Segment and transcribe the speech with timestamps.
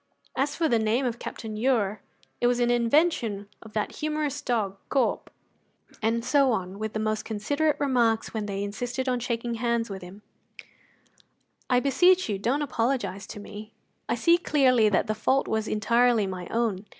[0.35, 2.01] As for the name Captain Ure,
[2.41, 5.29] it was an invention of that humourous dog, Corp."
[6.01, 10.01] And so on, with the most considerate remarks when they insisted on shaking hands with
[10.01, 10.23] him:
[11.69, 13.73] "I beseech you, don't apologize to me;
[14.09, 16.87] I see clearly that the fault was entirely my own.